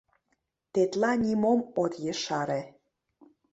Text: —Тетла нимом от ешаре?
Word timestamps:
—Тетла 0.73 1.11
нимом 1.23 1.59
от 1.83 1.93
ешаре? 2.11 2.61